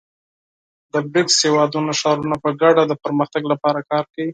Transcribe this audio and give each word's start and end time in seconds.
د 0.93 0.95
بریکس 1.11 1.35
هېوادونو 1.45 1.91
ښارونه 1.99 2.35
په 2.43 2.49
ګډه 2.61 2.83
د 2.87 2.93
پرمختګ 3.03 3.43
لپاره 3.51 3.79
کار 3.91 4.05
کوي. 4.13 4.29